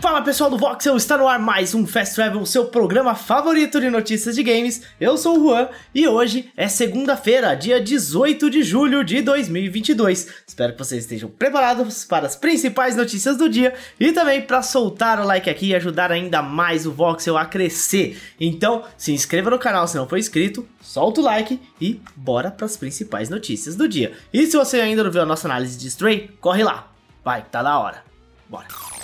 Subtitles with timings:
[0.00, 3.90] Fala pessoal do Voxel, está no ar mais um Fast Travel, seu programa favorito de
[3.90, 4.82] notícias de games.
[5.00, 10.28] Eu sou o Juan e hoje é segunda-feira, dia 18 de julho de 2022.
[10.46, 15.18] Espero que vocês estejam preparados para as principais notícias do dia e também para soltar
[15.18, 18.20] o like aqui e ajudar ainda mais o Voxel a crescer.
[18.38, 22.66] Então, se inscreva no canal se não for inscrito, solta o like e bora para
[22.66, 24.12] as principais notícias do dia.
[24.32, 26.88] E se você ainda não viu a nossa análise de Stray, corre lá.
[27.24, 28.04] Vai, tá da hora.
[28.48, 28.97] Bora.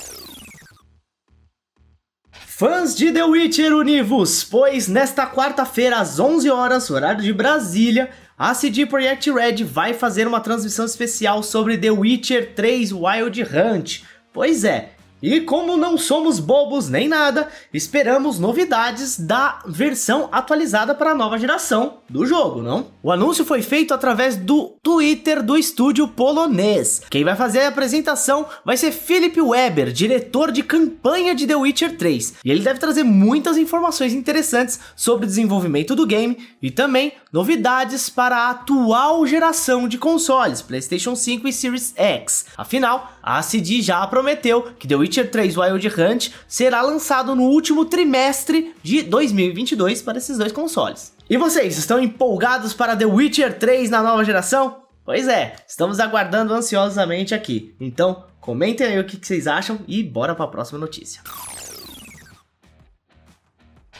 [2.56, 8.54] Fãs de The Witcher univos, pois nesta quarta-feira às 11 horas, horário de Brasília, a
[8.54, 14.02] CD Projekt Red vai fazer uma transmissão especial sobre The Witcher 3 Wild Hunt.
[14.32, 14.90] Pois é,
[15.26, 21.38] e como não somos bobos nem nada, esperamos novidades da versão atualizada para a nova
[21.38, 22.88] geração do jogo, não?
[23.02, 27.00] O anúncio foi feito através do Twitter do estúdio polonês.
[27.08, 31.96] Quem vai fazer a apresentação vai ser Philip Weber, diretor de campanha de The Witcher
[31.96, 32.34] 3.
[32.44, 38.10] E ele deve trazer muitas informações interessantes sobre o desenvolvimento do game e também novidades
[38.10, 42.44] para a atual geração de consoles, PlayStation 5 e Series X.
[42.58, 47.44] Afinal, a CD já prometeu que The Witcher Witcher 3 Wild Hunt será lançado no
[47.44, 51.14] último trimestre de 2022 para esses dois consoles.
[51.28, 54.82] E vocês, estão empolgados para The Witcher 3 na nova geração?
[55.04, 57.74] Pois é, estamos aguardando ansiosamente aqui.
[57.80, 61.22] Então, comentem aí o que vocês acham e bora para a próxima notícia.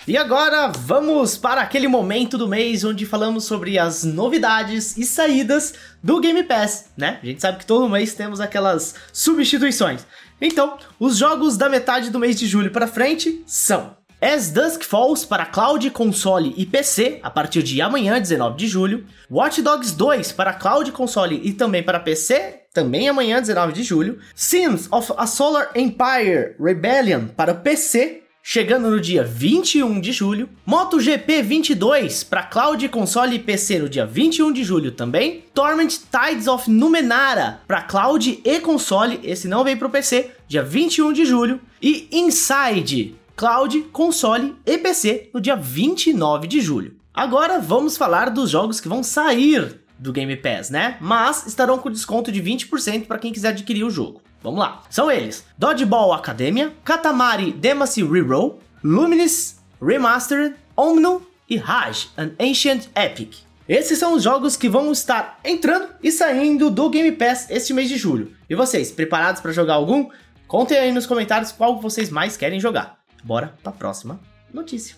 [0.07, 5.73] E agora vamos para aquele momento do mês onde falamos sobre as novidades e saídas
[6.03, 7.19] do Game Pass, né?
[7.23, 10.05] A gente sabe que todo mês temos aquelas substituições.
[10.39, 15.25] Então, os jogos da metade do mês de julho para frente são As Dusk Falls
[15.25, 19.07] para cloud, console e PC a partir de amanhã, 19 de julho.
[19.31, 24.19] Watch Dogs 2 para cloud, console e também para PC, também amanhã, 19 de julho.
[24.35, 30.51] Sins of a Solar Empire Rebellion para PC, chegando no dia 21 de julho.
[30.67, 35.43] MotoGP 22 para cloud, console e PC no dia 21 de julho também.
[35.55, 40.63] Torment Tides of Numenara para cloud e console, esse não veio para o PC, dia
[40.63, 41.59] 21 de julho.
[41.81, 46.97] E Inside, cloud, console e PC no dia 29 de julho.
[47.15, 50.99] Agora vamos falar dos jogos que vão sair do Game Pass, né?
[51.01, 54.21] Mas estarão com desconto de 20% para quem quiser adquirir o jogo.
[54.45, 54.83] Vamos lá.
[54.91, 63.39] São eles: Dodgeball Academia, Katamari Demacy Reroll, Luminous Remastered, Omnum e Raj, An Ancient Epic.
[63.67, 67.89] Esses são os jogos que vão estar entrando e saindo do Game Pass este mês
[67.89, 68.37] de julho.
[68.49, 70.11] E vocês, preparados para jogar algum?
[70.47, 72.99] Contem aí nos comentários qual vocês mais querem jogar.
[73.23, 74.21] Bora para a próxima
[74.53, 74.97] notícia.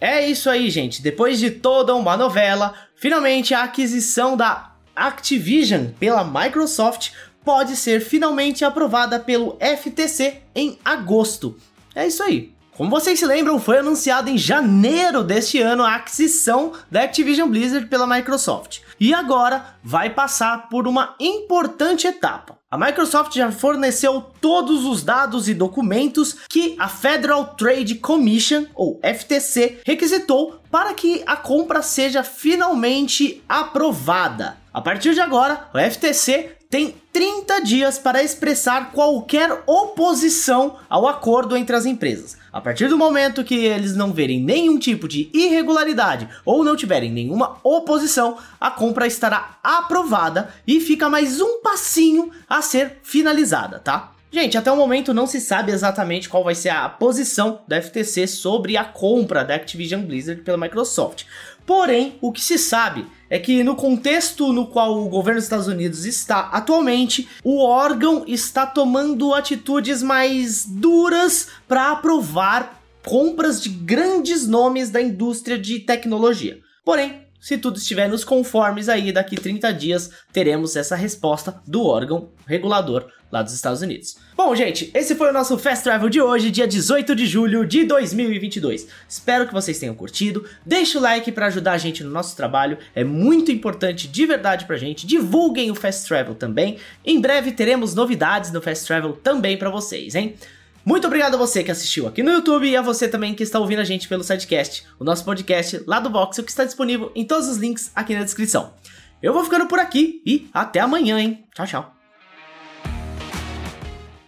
[0.00, 1.00] É isso aí, gente.
[1.00, 7.10] Depois de toda uma novela, finalmente a aquisição da Activision pela Microsoft
[7.44, 11.56] pode ser finalmente aprovada pelo FTC em agosto.
[11.94, 12.52] É isso aí.
[12.74, 17.86] Como vocês se lembram, foi anunciado em janeiro deste ano a aquisição da Activision Blizzard
[17.86, 18.80] pela Microsoft.
[18.98, 22.56] E agora vai passar por uma importante etapa.
[22.70, 28.98] A Microsoft já forneceu todos os dados e documentos que a Federal Trade Commission, ou
[29.02, 34.56] FTC, requisitou para que a compra seja finalmente aprovada.
[34.72, 41.54] A partir de agora, o FTC tem 30 dias para expressar qualquer oposição ao acordo
[41.58, 42.38] entre as empresas.
[42.50, 47.12] A partir do momento que eles não verem nenhum tipo de irregularidade ou não tiverem
[47.12, 54.12] nenhuma oposição, a compra estará aprovada e fica mais um passinho a ser finalizada, tá?
[54.32, 58.26] Gente, até o momento não se sabe exatamente qual vai ser a posição da FTC
[58.26, 61.24] sobre a compra da Activision Blizzard pela Microsoft.
[61.66, 65.66] Porém, o que se sabe é que no contexto no qual o governo dos Estados
[65.66, 74.48] Unidos está atualmente, o órgão está tomando atitudes mais duras para aprovar compras de grandes
[74.48, 76.58] nomes da indústria de tecnologia.
[76.82, 82.30] Porém, se tudo estiver nos conformes aí, daqui 30 dias teremos essa resposta do órgão
[82.46, 84.16] regulador lá dos Estados Unidos.
[84.36, 87.82] Bom, gente, esse foi o nosso Fast Travel de hoje, dia 18 de julho de
[87.82, 88.86] 2022.
[89.08, 90.48] Espero que vocês tenham curtido.
[90.64, 94.64] Deixe o like para ajudar a gente no nosso trabalho, é muito importante de verdade
[94.64, 95.04] pra gente.
[95.04, 96.76] Divulguem o Fast Travel também.
[97.04, 100.36] Em breve teremos novidades no Fast Travel também para vocês, hein?
[100.84, 103.58] Muito obrigado a você que assistiu aqui no YouTube e a você também que está
[103.58, 107.24] ouvindo a gente pelo Sidecast, o nosso podcast lá do Voxel que está disponível em
[107.24, 108.74] todos os links aqui na descrição.
[109.22, 111.44] Eu vou ficando por aqui e até amanhã, hein?
[111.54, 112.01] Tchau, tchau.